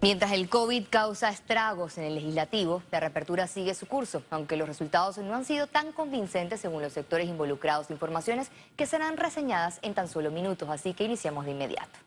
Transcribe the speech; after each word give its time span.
Mientras 0.00 0.30
el 0.30 0.48
COVID 0.48 0.86
causa 0.88 1.28
estragos 1.28 1.98
en 1.98 2.04
el 2.04 2.14
legislativo, 2.14 2.84
la 2.92 3.00
reapertura 3.00 3.48
sigue 3.48 3.74
su 3.74 3.86
curso, 3.86 4.22
aunque 4.30 4.56
los 4.56 4.68
resultados 4.68 5.18
no 5.18 5.34
han 5.34 5.44
sido 5.44 5.66
tan 5.66 5.90
convincentes 5.90 6.60
según 6.60 6.82
los 6.82 6.92
sectores 6.92 7.28
involucrados. 7.28 7.90
Informaciones 7.90 8.48
que 8.76 8.86
serán 8.86 9.16
reseñadas 9.16 9.80
en 9.82 9.94
tan 9.94 10.06
solo 10.06 10.30
minutos, 10.30 10.68
así 10.68 10.94
que 10.94 11.02
iniciamos 11.02 11.46
de 11.46 11.50
inmediato. 11.50 11.98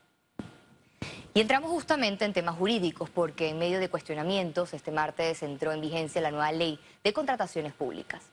Y 1.33 1.41
entramos 1.41 1.69
justamente 1.69 2.23
en 2.23 2.31
temas 2.31 2.55
jurídicos 2.55 3.09
porque 3.09 3.49
en 3.49 3.59
medio 3.59 3.79
de 3.79 3.90
cuestionamientos 3.90 4.73
este 4.73 4.92
martes 4.92 5.44
entró 5.44 5.73
en 5.73 5.81
vigencia 5.81 6.21
la 6.21 6.31
nueva 6.31 6.53
ley 6.53 6.79
de 7.03 7.12
contrataciones 7.12 7.73
públicas. 7.73 8.23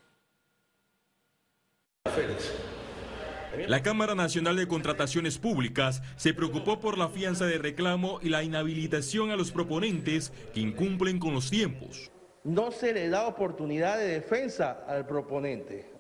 La 3.66 3.82
Cámara 3.82 4.14
Nacional 4.14 4.56
de 4.56 4.68
Contrataciones 4.68 5.38
Públicas 5.38 6.02
se 6.16 6.32
preocupó 6.32 6.78
por 6.78 6.96
la 6.96 7.08
fianza 7.08 7.46
de 7.46 7.58
reclamo 7.58 8.20
y 8.22 8.28
la 8.28 8.42
inhabilitación 8.42 9.30
a 9.30 9.36
los 9.36 9.50
proponentes 9.50 10.32
que 10.54 10.60
incumplen 10.60 11.18
con 11.18 11.34
los 11.34 11.50
tiempos. 11.50 12.10
No 12.44 12.70
se 12.70 12.92
le 12.92 13.08
da 13.08 13.26
oportunidad 13.26 13.98
de 13.98 14.08
defensa 14.08 14.84
al 14.86 15.06
proponente 15.06 15.90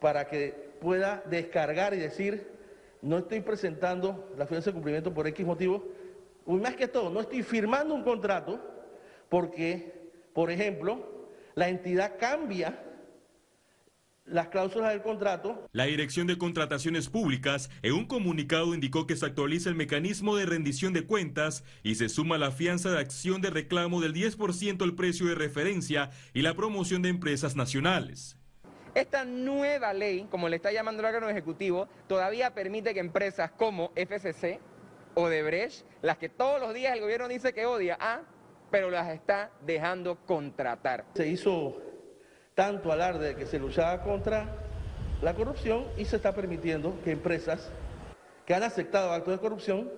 para 0.00 0.26
que 0.26 0.72
pueda 0.80 1.22
descargar 1.28 1.94
y 1.94 1.98
decir, 1.98 2.48
no 3.02 3.18
estoy 3.18 3.40
presentando 3.40 4.32
la 4.36 4.46
fianza 4.46 4.70
de 4.70 4.74
cumplimiento 4.74 5.12
por 5.12 5.26
X 5.26 5.44
motivo, 5.44 5.84
y 6.46 6.52
más 6.54 6.74
que 6.74 6.88
todo, 6.88 7.10
no 7.10 7.20
estoy 7.20 7.42
firmando 7.42 7.94
un 7.94 8.02
contrato 8.02 8.60
porque, 9.28 10.10
por 10.32 10.50
ejemplo, 10.50 11.28
la 11.54 11.68
entidad 11.68 12.18
cambia 12.18 12.82
las 14.32 14.48
cláusulas 14.48 14.90
del 14.90 15.02
contrato. 15.02 15.68
La 15.72 15.84
Dirección 15.84 16.26
de 16.26 16.38
Contrataciones 16.38 17.08
Públicas 17.08 17.70
en 17.82 17.92
un 17.92 18.06
comunicado 18.06 18.74
indicó 18.74 19.06
que 19.06 19.16
se 19.16 19.26
actualiza 19.26 19.68
el 19.68 19.74
mecanismo 19.74 20.36
de 20.36 20.46
rendición 20.46 20.92
de 20.92 21.06
cuentas 21.06 21.64
y 21.82 21.96
se 21.96 22.08
suma 22.08 22.38
la 22.38 22.50
fianza 22.50 22.90
de 22.90 22.98
acción 22.98 23.40
de 23.42 23.50
reclamo 23.50 24.00
del 24.00 24.14
10% 24.14 24.82
al 24.82 24.94
precio 24.94 25.26
de 25.26 25.34
referencia 25.34 26.10
y 26.32 26.42
la 26.42 26.54
promoción 26.54 27.02
de 27.02 27.10
empresas 27.10 27.56
nacionales. 27.56 28.36
Esta 28.94 29.24
nueva 29.24 29.92
ley, 29.94 30.26
como 30.30 30.48
le 30.48 30.56
está 30.56 30.70
llamando 30.70 31.00
el 31.00 31.06
órgano 31.06 31.28
ejecutivo, 31.28 31.88
todavía 32.08 32.54
permite 32.54 32.92
que 32.92 33.00
empresas 33.00 33.50
como 33.52 33.92
FCC, 33.96 34.60
o 35.14 35.22
Odebrecht, 35.24 35.84
las 36.00 36.18
que 36.18 36.28
todos 36.28 36.60
los 36.60 36.72
días 36.72 36.94
el 36.94 37.00
gobierno 37.00 37.28
dice 37.28 37.52
que 37.52 37.66
odia, 37.66 37.98
ah, 38.00 38.20
pero 38.70 38.90
las 38.90 39.10
está 39.10 39.50
dejando 39.66 40.16
contratar. 40.24 41.04
Se 41.14 41.28
hizo 41.28 41.91
tanto 42.54 42.92
alarde 42.92 43.28
de 43.28 43.36
que 43.36 43.46
se 43.46 43.58
luchaba 43.58 44.02
contra 44.02 44.46
la 45.22 45.34
corrupción 45.34 45.84
y 45.96 46.04
se 46.04 46.16
está 46.16 46.34
permitiendo 46.34 46.98
que 47.04 47.12
empresas 47.12 47.70
que 48.46 48.54
han 48.54 48.62
aceptado 48.62 49.12
actos 49.12 49.34
de 49.34 49.40
corrupción 49.40 49.88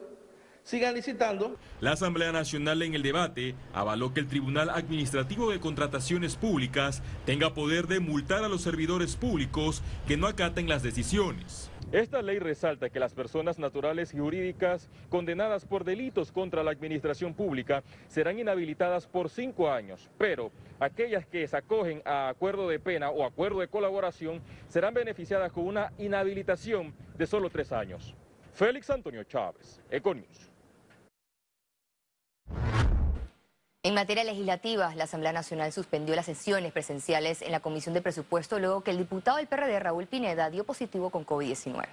sigan 0.64 0.94
licitando. 0.94 1.56
La 1.80 1.92
Asamblea 1.92 2.32
Nacional 2.32 2.82
en 2.82 2.94
el 2.94 3.02
debate 3.02 3.54
avaló 3.72 4.14
que 4.14 4.20
el 4.20 4.28
Tribunal 4.28 4.70
Administrativo 4.70 5.50
de 5.50 5.60
Contrataciones 5.60 6.36
Públicas 6.36 7.02
tenga 7.26 7.54
poder 7.54 7.86
de 7.86 8.00
multar 8.00 8.44
a 8.44 8.48
los 8.48 8.62
servidores 8.62 9.16
públicos 9.16 9.82
que 10.08 10.16
no 10.16 10.26
acaten 10.26 10.68
las 10.68 10.82
decisiones. 10.82 11.70
Esta 11.92 12.22
ley 12.22 12.38
resalta 12.38 12.90
que 12.90 12.98
las 12.98 13.14
personas 13.14 13.58
naturales 13.58 14.14
y 14.14 14.18
jurídicas 14.18 14.88
condenadas 15.10 15.64
por 15.64 15.84
delitos 15.84 16.32
contra 16.32 16.64
la 16.64 16.72
administración 16.72 17.34
pública 17.34 17.84
serán 18.08 18.38
inhabilitadas 18.38 19.06
por 19.06 19.28
cinco 19.28 19.70
años, 19.70 20.10
pero 20.18 20.50
aquellas 20.80 21.26
que 21.26 21.46
se 21.46 21.56
acogen 21.56 22.02
a 22.04 22.28
acuerdo 22.28 22.68
de 22.68 22.78
pena 22.78 23.10
o 23.10 23.24
acuerdo 23.24 23.60
de 23.60 23.68
colaboración 23.68 24.42
serán 24.68 24.94
beneficiadas 24.94 25.52
con 25.52 25.66
una 25.66 25.92
inhabilitación 25.98 26.94
de 27.16 27.26
solo 27.26 27.50
tres 27.50 27.72
años. 27.72 28.14
Félix 28.52 28.90
Antonio 28.90 29.24
Chávez, 29.24 29.80
Econius. 29.90 30.50
En 33.82 33.92
materia 33.92 34.24
legislativa, 34.24 34.94
la 34.94 35.04
Asamblea 35.04 35.32
Nacional 35.32 35.70
suspendió 35.70 36.16
las 36.16 36.24
sesiones 36.24 36.72
presenciales 36.72 37.42
en 37.42 37.52
la 37.52 37.60
Comisión 37.60 37.92
de 37.94 38.00
Presupuesto 38.00 38.58
luego 38.58 38.82
que 38.82 38.90
el 38.90 38.96
diputado 38.96 39.36
del 39.36 39.46
PRD, 39.46 39.78
Raúl 39.78 40.06
Pineda, 40.06 40.48
dio 40.48 40.64
positivo 40.64 41.10
con 41.10 41.26
COVID-19. 41.26 41.84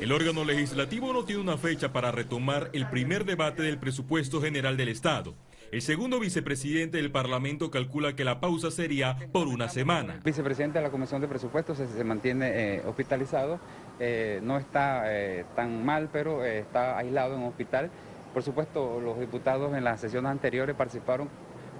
El 0.00 0.10
órgano 0.12 0.44
legislativo 0.44 1.12
no 1.12 1.24
tiene 1.24 1.42
una 1.42 1.58
fecha 1.58 1.92
para 1.92 2.10
retomar 2.10 2.70
el 2.72 2.88
primer 2.88 3.24
debate 3.24 3.62
del 3.62 3.78
presupuesto 3.78 4.40
general 4.40 4.76
del 4.78 4.88
Estado. 4.88 5.34
El 5.72 5.80
segundo 5.80 6.20
vicepresidente 6.20 6.98
del 6.98 7.10
Parlamento 7.10 7.70
calcula 7.70 8.14
que 8.14 8.24
la 8.24 8.40
pausa 8.40 8.70
sería 8.70 9.16
por 9.32 9.48
una 9.48 9.70
semana. 9.70 10.16
El 10.16 10.20
vicepresidente 10.20 10.78
de 10.78 10.84
la 10.84 10.90
Comisión 10.90 11.22
de 11.22 11.28
Presupuestos 11.28 11.78
se, 11.78 12.04
mantiene 12.04 12.50
eh, 12.74 12.82
hospitalizado, 12.86 13.58
eh, 13.98 14.40
no 14.42 14.58
está 14.58 15.04
eh, 15.06 15.46
tan 15.56 15.82
mal, 15.82 16.10
pero 16.12 16.44
está 16.44 16.98
aislado 16.98 17.36
en 17.36 17.40
un 17.40 17.48
hospital. 17.48 17.90
Por 18.34 18.42
supuesto, 18.42 19.00
los 19.00 19.18
diputados 19.18 19.74
en 19.74 19.82
las 19.82 19.98
sesiones 19.98 20.30
anteriores 20.30 20.76
participaron 20.76 21.30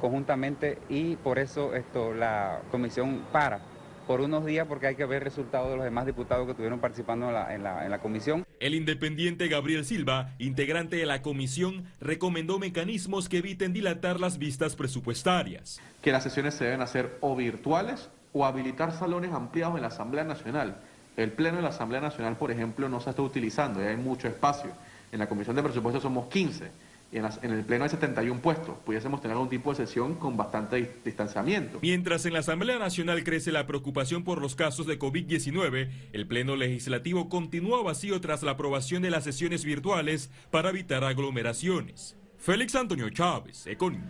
conjuntamente 0.00 0.78
y 0.88 1.16
por 1.16 1.38
eso 1.38 1.74
esto, 1.74 2.14
la 2.14 2.62
comisión 2.70 3.26
para 3.30 3.60
por 4.06 4.20
unos 4.20 4.44
días 4.44 4.66
porque 4.66 4.86
hay 4.86 4.94
que 4.94 5.04
ver 5.04 5.22
resultados 5.22 5.70
de 5.70 5.76
los 5.76 5.84
demás 5.84 6.06
diputados 6.06 6.44
que 6.46 6.52
estuvieron 6.52 6.80
participando 6.80 7.28
en 7.28 7.34
la, 7.34 7.54
en, 7.54 7.62
la, 7.62 7.84
en 7.84 7.90
la, 7.90 7.98
comisión. 7.98 8.44
El 8.62 8.76
independiente 8.76 9.48
Gabriel 9.48 9.84
Silva, 9.84 10.34
integrante 10.38 10.94
de 10.94 11.04
la 11.04 11.20
comisión, 11.20 11.82
recomendó 12.00 12.60
mecanismos 12.60 13.28
que 13.28 13.38
eviten 13.38 13.72
dilatar 13.72 14.20
las 14.20 14.38
vistas 14.38 14.76
presupuestarias. 14.76 15.80
Que 16.00 16.12
las 16.12 16.22
sesiones 16.22 16.54
se 16.54 16.66
deben 16.66 16.80
hacer 16.80 17.18
o 17.22 17.34
virtuales 17.34 18.08
o 18.32 18.46
habilitar 18.46 18.92
salones 18.92 19.32
ampliados 19.32 19.74
en 19.74 19.82
la 19.82 19.88
Asamblea 19.88 20.22
Nacional. 20.22 20.76
El 21.16 21.32
Pleno 21.32 21.56
de 21.56 21.64
la 21.64 21.70
Asamblea 21.70 22.00
Nacional, 22.00 22.36
por 22.36 22.52
ejemplo, 22.52 22.88
no 22.88 23.00
se 23.00 23.10
está 23.10 23.22
utilizando, 23.22 23.82
ya 23.82 23.88
hay 23.88 23.96
mucho 23.96 24.28
espacio. 24.28 24.70
En 25.10 25.18
la 25.18 25.28
Comisión 25.28 25.56
de 25.56 25.64
Presupuestos 25.64 26.00
somos 26.00 26.28
15 26.28 26.70
y 27.12 27.18
en, 27.18 27.52
el 27.52 27.64
Pleno 27.64 27.84
hay 27.84 27.90
71 27.90 28.40
puestos. 28.40 28.74
Pudiésemos 28.86 29.20
tener 29.20 29.34
algún 29.34 29.50
tipo 29.50 29.70
de 29.70 29.76
sesión 29.76 30.14
con 30.14 30.38
bastante 30.38 30.96
distanciamiento. 31.04 31.78
Mientras 31.82 32.24
en 32.24 32.32
la 32.32 32.38
Asamblea 32.38 32.78
Nacional 32.78 33.22
crece 33.22 33.52
la 33.52 33.66
preocupación 33.66 34.24
por 34.24 34.40
los 34.40 34.56
casos 34.56 34.86
de 34.86 34.98
COVID-19, 34.98 35.90
el 36.14 36.26
Pleno 36.26 36.56
Legislativo 36.56 37.28
continúa 37.28 37.82
vacío 37.82 38.18
tras 38.22 38.42
la 38.42 38.52
aprobación 38.52 39.02
de 39.02 39.10
las 39.10 39.24
sesiones 39.24 39.62
virtuales 39.62 40.30
para 40.50 40.70
evitar 40.70 41.04
aglomeraciones. 41.04 42.16
Félix 42.38 42.74
Antonio 42.74 43.10
Chávez, 43.10 43.66
Econius. 43.66 44.02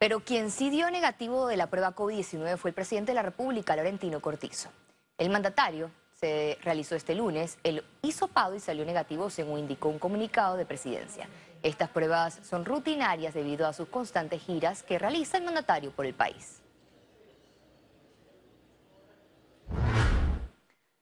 Pero 0.00 0.20
quien 0.20 0.50
sí 0.50 0.68
dio 0.68 0.90
negativo 0.90 1.46
de 1.46 1.56
la 1.56 1.70
prueba 1.70 1.94
COVID-19 1.94 2.56
fue 2.56 2.70
el 2.70 2.74
presidente 2.74 3.12
de 3.12 3.16
la 3.16 3.22
República, 3.22 3.76
Laurentino 3.76 4.20
Cortizo. 4.20 4.68
El 5.16 5.30
mandatario 5.30 5.92
se 6.20 6.58
realizó 6.62 6.96
este 6.96 7.14
lunes 7.14 7.58
el 7.62 7.84
hisopado 8.02 8.56
y 8.56 8.60
salió 8.60 8.84
negativo 8.84 9.30
según 9.30 9.60
indicó 9.60 9.88
un 9.88 10.00
comunicado 10.00 10.56
de 10.56 10.66
presidencia. 10.66 11.28
Estas 11.62 11.90
pruebas 11.90 12.40
son 12.42 12.64
rutinarias 12.64 13.34
debido 13.34 13.68
a 13.68 13.72
sus 13.72 13.88
constantes 13.88 14.42
giras 14.42 14.82
que 14.82 14.98
realiza 14.98 15.38
el 15.38 15.44
mandatario 15.44 15.92
por 15.92 16.06
el 16.06 16.14
país. 16.14 16.60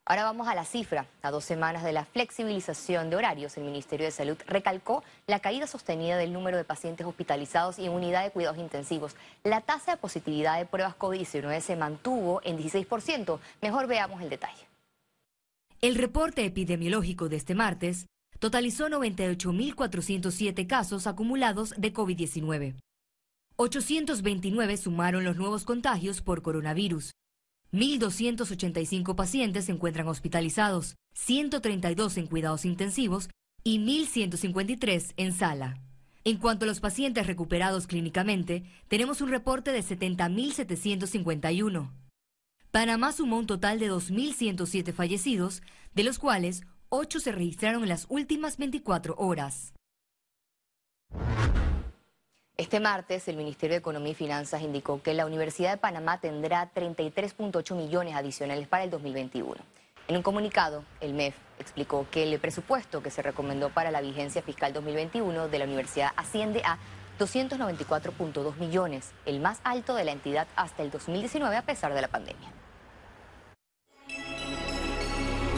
Ahora 0.09 0.23
vamos 0.23 0.47
a 0.49 0.55
la 0.55 0.65
cifra. 0.65 1.07
A 1.23 1.31
dos 1.31 1.45
semanas 1.45 1.83
de 1.83 1.93
la 1.93 2.05
flexibilización 2.05 3.11
de 3.11 3.17
horarios, 3.17 3.57
el 3.57 3.65
Ministerio 3.65 4.07
de 4.07 4.13
Salud 4.13 4.37
recalcó 4.47 5.03
la 5.27 5.41
caída 5.41 5.67
sostenida 5.67 6.17
del 6.17 6.33
número 6.33 6.59
de 6.59 6.65
pacientes 6.65 7.07
hospitalizados 7.07 7.79
y 7.79 7.87
en 7.87 7.93
unidad 7.93 8.23
de 8.23 8.31
cuidados 8.31 8.59
intensivos. 8.59 9.17
La 9.43 9.63
tasa 9.63 9.93
de 9.93 9.97
positividad 9.97 10.59
de 10.59 10.67
pruebas 10.67 10.97
COVID-19 10.97 11.61
se 11.61 11.75
mantuvo 11.75 12.41
en 12.45 12.59
16%. 12.59 13.41
Mejor 13.63 13.87
veamos 13.89 14.23
el 14.23 14.31
detalle. 14.31 14.76
El 15.87 15.95
reporte 15.95 16.45
epidemiológico 16.45 17.29
de 17.29 17.37
este 17.37 17.55
martes 17.55 18.07
totalizó 18.41 18.89
98.407 18.89 20.67
casos 20.67 21.07
acumulados 21.07 21.75
de 21.79 21.93
COVID-19. 21.93 22.75
829 23.55 24.77
sumaron 24.79 25.23
los 25.23 25.37
nuevos 25.37 25.63
contagios 25.63 26.23
por 26.23 26.43
coronavirus. 26.43 27.13
1.285 27.73 29.15
pacientes 29.15 29.67
se 29.67 29.71
encuentran 29.71 30.09
hospitalizados, 30.09 30.97
132 31.15 32.17
en 32.17 32.27
cuidados 32.27 32.65
intensivos 32.65 33.31
y 33.63 33.79
1.153 33.79 35.13
en 35.17 35.33
sala. 35.33 35.81
En 36.25 36.39
cuanto 36.39 36.65
a 36.65 36.67
los 36.67 36.81
pacientes 36.81 37.29
recuperados 37.29 37.87
clínicamente, 37.87 38.65
tenemos 38.89 39.21
un 39.21 39.29
reporte 39.29 39.71
de 39.71 39.85
70.751. 39.85 41.93
Panamá 42.77 43.11
sumó 43.11 43.39
un 43.39 43.47
total 43.47 43.79
de 43.79 43.91
2.107 43.91 44.93
fallecidos, 44.93 45.63
de 45.95 46.05
los 46.05 46.19
cuales 46.19 46.61
8 46.91 47.21
se 47.21 47.33
registraron 47.33 47.83
en 47.85 47.89
las 47.89 48.05
últimas 48.11 48.59
24 48.59 49.15
horas. 49.17 49.73
Este 52.59 52.79
martes, 52.79 53.29
el 53.29 53.39
Ministerio 53.39 53.73
de 53.73 53.79
Economía 53.79 54.13
y 54.13 54.15
Finanzas 54.15 54.61
indicó 54.61 55.01
que 55.03 55.15
la 55.15 55.25
Universidad 55.25 55.71
de 55.71 55.79
Panamá 55.79 56.21
tendrá 56.21 56.71
33.8 56.75 57.75
millones 57.75 58.15
adicionales 58.15 58.69
para 58.69 58.85
el 58.85 58.91
2021. 58.91 59.55
En 60.09 60.17
un 60.19 60.23
comunicado, 60.23 60.85
el 61.01 61.15
MEF 61.15 61.35
explicó 61.59 62.07
que 62.11 62.25
el 62.25 62.39
presupuesto 62.39 63.03
que 63.03 63.11
se 63.11 63.23
recomendó 63.23 63.71
para 63.71 63.91
la 63.91 64.03
vigencia 64.03 64.43
fiscal 64.43 64.75
2021 64.75 65.49
de 65.49 65.59
la 65.59 65.65
universidad 65.65 66.11
asciende 66.15 66.61
a 66.67 66.77
294.2 67.19 68.59
millones, 68.59 69.13
el 69.25 69.41
más 69.41 69.63
alto 69.65 69.95
de 69.95 70.05
la 70.05 70.13
entidad 70.13 70.47
hasta 70.57 70.83
el 70.83 70.91
2019 70.91 71.57
a 71.57 71.63
pesar 71.63 71.95
de 71.95 72.03
la 72.03 72.09
pandemia. 72.09 72.53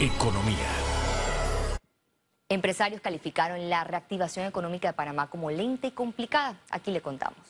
Economía. 0.01 0.71
Empresarios 2.49 3.01
calificaron 3.01 3.69
la 3.69 3.83
reactivación 3.83 4.47
económica 4.47 4.87
de 4.87 4.95
Panamá 4.95 5.29
como 5.29 5.51
lenta 5.51 5.89
y 5.89 5.91
complicada. 5.91 6.57
Aquí 6.71 6.93
le 6.93 7.01
contamos. 7.01 7.41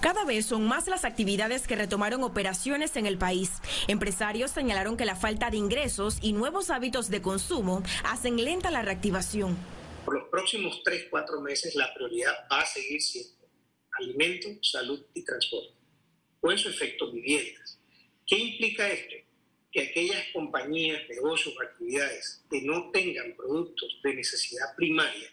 Cada 0.00 0.24
vez 0.24 0.46
son 0.46 0.66
más 0.66 0.88
las 0.88 1.04
actividades 1.04 1.66
que 1.66 1.76
retomaron 1.76 2.22
operaciones 2.22 2.96
en 2.96 3.04
el 3.04 3.18
país. 3.18 3.60
Empresarios 3.86 4.50
señalaron 4.50 4.96
que 4.96 5.04
la 5.04 5.14
falta 5.14 5.50
de 5.50 5.58
ingresos 5.58 6.16
y 6.22 6.32
nuevos 6.32 6.70
hábitos 6.70 7.10
de 7.10 7.20
consumo 7.20 7.82
hacen 8.04 8.42
lenta 8.42 8.70
la 8.70 8.80
reactivación. 8.80 9.58
Por 10.06 10.14
los 10.14 10.28
próximos 10.30 10.80
3, 10.82 11.08
4 11.10 11.42
meses 11.42 11.74
la 11.74 11.92
prioridad 11.92 12.32
va 12.50 12.62
a 12.62 12.66
seguir 12.66 13.02
siendo 13.02 13.46
alimento, 13.98 14.48
salud 14.62 15.04
y 15.12 15.22
transporte. 15.22 15.74
Con 16.40 16.56
su 16.56 16.70
efecto, 16.70 17.12
viviendas. 17.12 17.69
¿Qué 18.30 18.38
implica 18.38 18.88
esto? 18.88 19.16
Que 19.72 19.88
aquellas 19.88 20.24
compañías, 20.32 21.02
negocios 21.08 21.52
actividades 21.60 22.44
que 22.48 22.62
no 22.62 22.92
tengan 22.92 23.34
productos 23.34 23.98
de 24.04 24.14
necesidad 24.14 24.76
primaria, 24.76 25.28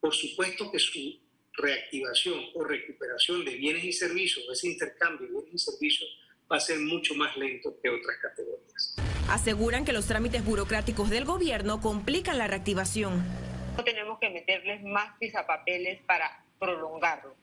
por 0.00 0.14
supuesto 0.14 0.72
que 0.72 0.78
su 0.78 1.20
reactivación 1.52 2.42
o 2.54 2.64
recuperación 2.64 3.44
de 3.44 3.54
bienes 3.56 3.84
y 3.84 3.92
servicios, 3.92 4.46
ese 4.50 4.68
intercambio 4.68 5.26
de 5.26 5.32
bienes 5.34 5.52
y 5.52 5.58
servicios, 5.58 6.08
va 6.50 6.56
a 6.56 6.60
ser 6.60 6.78
mucho 6.78 7.14
más 7.16 7.36
lento 7.36 7.78
que 7.82 7.90
otras 7.90 8.16
categorías. 8.16 8.96
Aseguran 9.28 9.84
que 9.84 9.92
los 9.92 10.06
trámites 10.06 10.42
burocráticos 10.42 11.10
del 11.10 11.26
gobierno 11.26 11.82
complican 11.82 12.38
la 12.38 12.46
reactivación. 12.46 13.26
No 13.76 13.84
tenemos 13.84 14.18
que 14.20 14.30
meterles 14.30 14.82
más 14.84 15.18
pisapapeles 15.18 16.00
para 16.06 16.46
prolongarlo, 16.58 17.36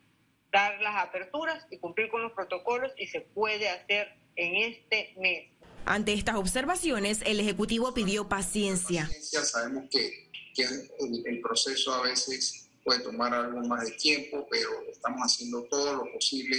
dar 0.52 0.82
las 0.82 0.96
aperturas 0.96 1.68
y 1.70 1.78
cumplir 1.78 2.10
con 2.10 2.24
los 2.24 2.32
protocolos 2.32 2.92
y 2.98 3.06
se 3.06 3.22
puede 3.22 3.70
hacer 3.70 4.25
en 4.36 4.72
este 4.72 5.14
mes. 5.18 5.46
Ante 5.86 6.14
estas 6.14 6.36
observaciones, 6.36 7.20
el 7.26 7.40
Ejecutivo 7.40 7.94
pidió 7.94 8.28
paciencia. 8.28 9.04
paciencia 9.04 9.44
sabemos 9.44 9.86
que, 9.92 10.30
que 10.56 10.64
el, 10.64 11.24
el 11.26 11.42
proceso 11.42 11.94
a 11.94 12.02
veces 12.02 12.66
puede 12.84 13.00
tomar 13.02 13.34
algo 13.34 13.62
más 13.62 13.84
de 13.84 13.92
tiempo, 13.92 14.48
pero 14.50 14.70
estamos 14.92 15.20
haciendo 15.22 15.64
todo 15.64 15.96
lo 15.96 16.12
posible, 16.14 16.58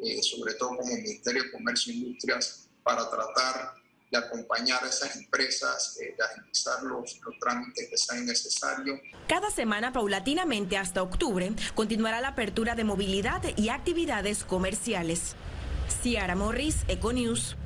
eh, 0.00 0.22
sobre 0.22 0.54
todo 0.54 0.70
como 0.70 0.94
Ministerio 0.94 1.44
de 1.44 1.52
Comercio 1.52 1.92
e 1.92 1.96
Industrias, 1.96 2.68
para 2.82 3.08
tratar 3.10 3.74
de 4.10 4.18
acompañar 4.18 4.82
a 4.84 4.88
esas 4.88 5.16
empresas, 5.16 5.98
eh, 6.00 6.14
de 6.16 6.24
agilizar 6.24 6.82
los, 6.82 7.18
los 7.22 7.38
trámites 7.40 7.88
que 7.90 7.98
sean 7.98 8.24
necesarios. 8.24 9.00
Cada 9.28 9.50
semana, 9.50 9.92
paulatinamente 9.92 10.76
hasta 10.76 11.02
octubre, 11.02 11.52
continuará 11.74 12.20
la 12.20 12.28
apertura 12.28 12.74
de 12.74 12.84
movilidad 12.84 13.42
y 13.56 13.68
actividades 13.68 14.44
comerciales. 14.44 15.34
Ciara 15.88 16.34
Morris, 16.34 16.84
Econews. 16.88 17.56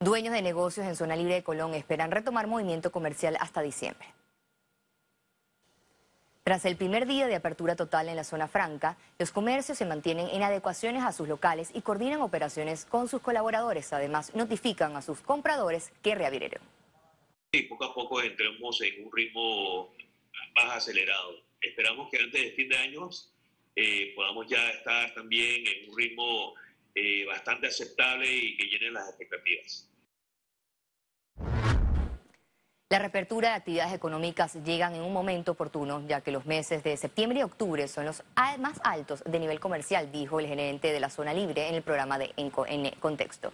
Dueños 0.00 0.34
de 0.34 0.42
negocios 0.42 0.86
en 0.86 0.96
zona 0.96 1.16
libre 1.16 1.34
de 1.34 1.42
Colón 1.42 1.74
esperan 1.74 2.10
retomar 2.10 2.46
movimiento 2.46 2.92
comercial 2.92 3.36
hasta 3.40 3.62
diciembre. 3.62 4.06
Tras 6.42 6.66
el 6.66 6.76
primer 6.76 7.06
día 7.06 7.26
de 7.26 7.36
apertura 7.36 7.74
total 7.74 8.10
en 8.10 8.16
la 8.16 8.24
zona 8.24 8.48
franca, 8.48 8.98
los 9.18 9.30
comercios 9.30 9.78
se 9.78 9.86
mantienen 9.86 10.28
en 10.28 10.42
adecuaciones 10.42 11.02
a 11.02 11.12
sus 11.12 11.26
locales 11.26 11.70
y 11.72 11.80
coordinan 11.80 12.20
operaciones 12.20 12.84
con 12.84 13.08
sus 13.08 13.22
colaboradores. 13.22 13.94
Además, 13.94 14.34
notifican 14.34 14.94
a 14.94 15.00
sus 15.00 15.20
compradores 15.20 15.90
que 16.02 16.14
reabrieron. 16.14 16.60
Y 17.52 17.62
poco 17.62 17.84
a 17.86 17.94
poco 17.94 18.20
entremos 18.20 18.78
en 18.82 19.06
un 19.06 19.12
ritmo 19.12 19.88
más 20.54 20.76
acelerado. 20.76 21.30
Esperamos 21.62 22.10
que 22.10 22.18
antes 22.18 22.42
de 22.42 22.50
fin 22.50 22.68
de 22.68 22.76
año 22.76 23.08
eh, 23.76 24.12
podamos 24.14 24.46
ya 24.48 24.70
estar 24.70 25.12
también 25.14 25.66
en 25.66 25.90
un 25.90 25.96
ritmo 25.96 26.54
eh, 26.94 27.24
bastante 27.26 27.66
aceptable 27.66 28.26
y 28.32 28.56
que 28.56 28.66
llene 28.66 28.90
las 28.92 29.08
expectativas. 29.08 29.88
La 32.90 33.00
reapertura 33.00 33.48
de 33.48 33.54
actividades 33.56 33.92
económicas 33.92 34.54
llegan 34.64 34.94
en 34.94 35.02
un 35.02 35.12
momento 35.12 35.52
oportuno, 35.52 36.06
ya 36.06 36.20
que 36.20 36.30
los 36.30 36.46
meses 36.46 36.84
de 36.84 36.96
septiembre 36.96 37.40
y 37.40 37.42
octubre 37.42 37.88
son 37.88 38.04
los 38.04 38.22
más 38.60 38.78
altos 38.84 39.24
de 39.26 39.40
nivel 39.40 39.58
comercial, 39.58 40.12
dijo 40.12 40.38
el 40.38 40.46
gerente 40.46 40.92
de 40.92 41.00
la 41.00 41.10
zona 41.10 41.34
libre 41.34 41.68
en 41.68 41.74
el 41.74 41.82
programa 41.82 42.18
de 42.18 42.32
En, 42.36 42.50
Contexto. 43.00 43.52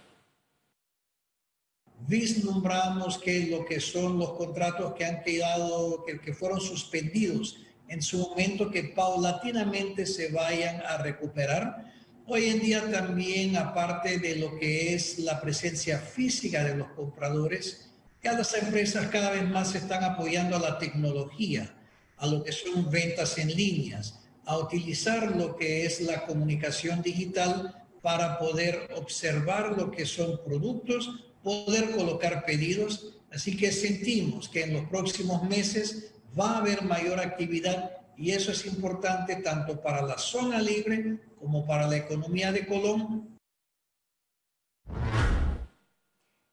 Vislumbramos 2.01 3.17
que 3.17 3.47
lo 3.47 3.65
que 3.65 3.79
son 3.79 4.19
los 4.19 4.33
contratos 4.33 4.93
que 4.93 5.05
han 5.05 5.23
quedado, 5.23 6.03
que, 6.05 6.19
que 6.19 6.33
fueron 6.33 6.61
suspendidos 6.61 7.57
en 7.91 8.01
su 8.01 8.19
momento, 8.19 8.71
que 8.71 8.85
paulatinamente 8.85 10.05
se 10.05 10.31
vayan 10.31 10.81
a 10.87 10.97
recuperar. 10.99 11.91
Hoy 12.25 12.45
en 12.45 12.61
día 12.61 12.89
también, 12.89 13.57
aparte 13.57 14.17
de 14.17 14.37
lo 14.37 14.57
que 14.57 14.93
es 14.93 15.19
la 15.19 15.41
presencia 15.41 15.99
física 15.99 16.63
de 16.63 16.77
los 16.77 16.87
compradores, 16.91 17.89
ya 18.23 18.31
las 18.31 18.53
empresas 18.53 19.07
cada 19.07 19.31
vez 19.31 19.43
más 19.49 19.71
se 19.71 19.79
están 19.79 20.05
apoyando 20.05 20.55
a 20.55 20.59
la 20.59 20.79
tecnología, 20.79 21.75
a 22.15 22.27
lo 22.27 22.41
que 22.45 22.53
son 22.53 22.89
ventas 22.89 23.37
en 23.37 23.49
líneas, 23.49 24.19
a 24.45 24.57
utilizar 24.57 25.35
lo 25.35 25.57
que 25.57 25.85
es 25.85 25.99
la 25.99 26.25
comunicación 26.25 27.01
digital 27.01 27.75
para 28.01 28.39
poder 28.39 28.89
observar 28.95 29.77
lo 29.77 29.91
que 29.91 30.05
son 30.05 30.39
productos, 30.45 31.25
poder 31.43 31.91
colocar 31.91 32.45
pedidos. 32.45 33.17
Así 33.33 33.57
que 33.57 33.73
sentimos 33.73 34.47
que 34.47 34.63
en 34.63 34.73
los 34.75 34.85
próximos 34.85 35.43
meses 35.43 36.11
va 36.37 36.51
a 36.51 36.57
haber 36.57 36.83
mayor 36.83 37.19
actividad 37.19 37.97
y 38.17 38.31
eso 38.31 38.51
es 38.51 38.65
importante 38.65 39.37
tanto 39.37 39.81
para 39.81 40.01
la 40.01 40.17
zona 40.17 40.61
libre 40.61 41.17
como 41.39 41.65
para 41.65 41.87
la 41.87 41.97
economía 41.97 42.51
de 42.51 42.67
Colón. 42.67 43.37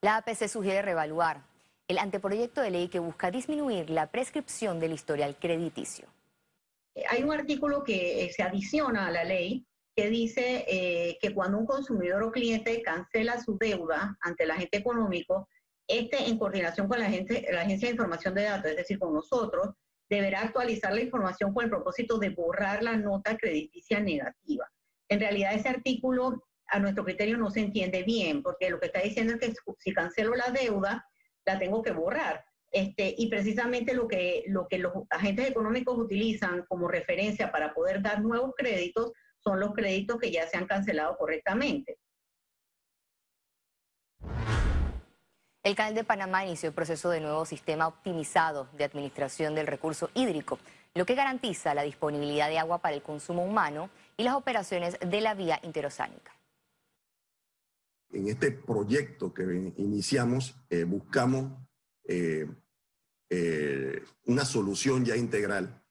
La 0.00 0.16
APC 0.16 0.48
sugiere 0.48 0.82
reevaluar 0.82 1.42
el 1.88 1.98
anteproyecto 1.98 2.60
de 2.60 2.70
ley 2.70 2.88
que 2.88 2.98
busca 2.98 3.30
disminuir 3.30 3.90
la 3.90 4.06
prescripción 4.06 4.78
del 4.78 4.92
historial 4.92 5.36
crediticio. 5.38 6.06
Hay 7.08 7.22
un 7.22 7.32
artículo 7.32 7.82
que 7.82 8.24
eh, 8.24 8.32
se 8.32 8.42
adiciona 8.42 9.06
a 9.06 9.10
la 9.10 9.24
ley 9.24 9.64
que 9.96 10.08
dice 10.08 10.64
eh, 10.68 11.18
que 11.20 11.34
cuando 11.34 11.58
un 11.58 11.66
consumidor 11.66 12.22
o 12.22 12.30
cliente 12.30 12.82
cancela 12.82 13.42
su 13.42 13.56
deuda 13.58 14.16
ante 14.20 14.44
el 14.44 14.50
agente 14.52 14.78
económico, 14.78 15.48
este 15.88 16.28
en 16.28 16.38
coordinación 16.38 16.86
con 16.86 17.00
la, 17.00 17.06
Agencia 17.06 17.88
de 17.88 17.90
Información 17.90 18.34
de 18.34 18.44
Datos, 18.44 18.70
es 18.70 18.76
decir, 18.76 18.98
con 18.98 19.14
nosotros, 19.14 19.74
deberá 20.08 20.42
actualizar 20.42 20.94
la 20.94 21.02
información 21.02 21.52
con 21.52 21.64
el 21.64 21.70
propósito 21.70 22.18
de 22.18 22.30
borrar 22.30 22.82
la 22.82 22.96
nota 22.96 23.36
crediticia 23.36 24.00
negativa. 24.00 24.70
En 25.08 25.20
realidad 25.20 25.54
ese 25.54 25.68
artículo 25.68 26.44
a 26.68 26.78
nuestro 26.78 27.04
criterio 27.04 27.38
no 27.38 27.50
se 27.50 27.60
entiende 27.60 28.02
bien, 28.02 28.42
porque 28.42 28.70
lo 28.70 28.78
que 28.78 28.86
está 28.86 29.00
diciendo 29.00 29.34
es 29.34 29.40
que 29.40 29.54
si 29.78 29.92
cancelo 29.92 30.34
la 30.34 30.50
deuda, 30.50 31.06
la 31.46 31.58
tengo 31.58 31.82
que 31.82 31.92
borrar. 31.92 32.44
Este, 32.70 33.14
y 33.16 33.30
precisamente 33.30 33.94
lo 33.94 34.06
que, 34.06 34.44
lo 34.48 34.68
que 34.68 34.78
los 34.78 34.92
agentes 35.08 35.48
económicos 35.48 35.96
utilizan 35.96 36.66
como 36.68 36.86
referencia 36.86 37.50
para 37.50 37.72
poder 37.72 38.02
dar 38.02 38.20
nuevos 38.20 38.52
créditos 38.56 39.12
son 39.38 39.58
los 39.58 39.72
créditos 39.72 40.18
que 40.18 40.30
ya 40.30 40.46
se 40.46 40.58
han 40.58 40.66
cancelado 40.66 41.16
correctamente. 41.16 41.98
El 45.68 45.76
Canal 45.76 45.94
de 45.94 46.02
Panamá 46.02 46.46
inició 46.46 46.70
el 46.70 46.74
proceso 46.74 47.10
de 47.10 47.20
nuevo 47.20 47.44
sistema 47.44 47.86
optimizado 47.86 48.70
de 48.78 48.84
administración 48.84 49.54
del 49.54 49.66
recurso 49.66 50.08
hídrico, 50.14 50.58
lo 50.94 51.04
que 51.04 51.14
garantiza 51.14 51.74
la 51.74 51.82
disponibilidad 51.82 52.48
de 52.48 52.58
agua 52.58 52.78
para 52.78 52.94
el 52.94 53.02
consumo 53.02 53.44
humano 53.44 53.90
y 54.16 54.22
las 54.22 54.34
operaciones 54.34 54.96
de 54.98 55.20
la 55.20 55.34
vía 55.34 55.60
interoceánica 55.62 56.32
en 58.12 58.28
este 58.28 58.50
proyecto 58.50 59.34
que 59.34 59.74
iniciamos, 59.76 60.56
eh, 60.70 60.84
buscamos 60.84 61.52
eh, 62.04 62.46
eh, 63.28 64.02
una 64.24 64.46
solución 64.46 65.04
ya 65.04 65.16
integral 65.16 65.84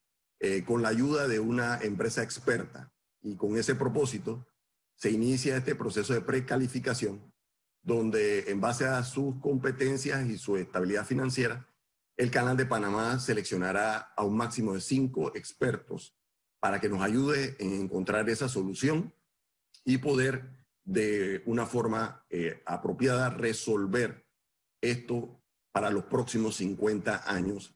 con 0.65 0.83
la 0.83 0.89
ayuda 0.89 1.27
de 1.27 1.39
una 1.39 1.79
empresa 1.81 2.21
experta. 2.21 2.91
Y 3.21 3.35
con 3.35 3.57
ese 3.57 3.73
propósito 3.73 4.47
se 4.95 5.09
inicia 5.09 5.57
este 5.57 5.73
proceso 5.73 6.13
de 6.13 6.21
precalificación, 6.21 7.33
donde 7.87 8.51
en 8.51 8.59
base 8.59 8.85
a 8.85 9.01
sus 9.01 9.39
competencias 9.39 10.27
y 10.27 10.37
su 10.37 10.57
estabilidad 10.57 11.05
financiera, 11.05 11.65
el 12.17 12.29
Canal 12.29 12.57
de 12.57 12.65
Panamá 12.65 13.17
seleccionará 13.17 14.11
a 14.13 14.25
un 14.25 14.35
máximo 14.35 14.73
de 14.73 14.81
cinco 14.81 15.33
expertos 15.35 16.13
para 16.59 16.81
que 16.81 16.89
nos 16.89 17.01
ayude 17.01 17.55
en 17.59 17.71
encontrar 17.71 18.29
esa 18.29 18.49
solución 18.49 19.13
y 19.85 19.99
poder 19.99 20.49
de 20.83 21.41
una 21.45 21.65
forma 21.65 22.25
eh, 22.29 22.61
apropiada 22.65 23.29
resolver 23.29 24.27
esto 24.81 25.41
para 25.71 25.89
los 25.89 26.03
próximos 26.03 26.57
50 26.57 27.23
años. 27.25 27.73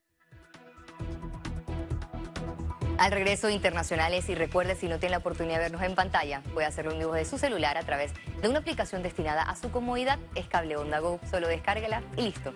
Al 3.02 3.12
regreso 3.12 3.50
internacionales 3.50 4.30
y 4.30 4.36
recuerde 4.36 4.76
si 4.76 4.88
no 4.88 5.00
tiene 5.00 5.14
la 5.14 5.18
oportunidad 5.18 5.56
de 5.56 5.64
vernos 5.64 5.82
en 5.82 5.96
pantalla, 5.96 6.44
puede 6.54 6.68
hacerlo 6.68 6.92
un 6.92 7.00
dibujo 7.00 7.16
de 7.16 7.26
su 7.26 7.40
celular 7.40 7.76
a 7.76 7.82
través 7.82 8.14
de 8.44 8.48
una 8.48 8.60
aplicación 8.60 9.02
destinada 9.02 9.42
a 9.42 9.56
su 9.56 9.72
comodidad, 9.72 10.20
es 10.36 10.46
Cable 10.46 10.78
Onda 10.78 11.00
Go, 11.00 11.20
solo 11.28 11.48
descárgala 11.48 12.04
y 12.16 12.22
listo. 12.22 12.54